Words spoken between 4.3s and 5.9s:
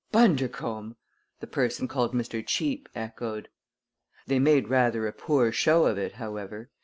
made rather a poor show